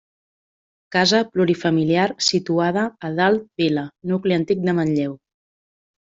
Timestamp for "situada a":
2.27-3.11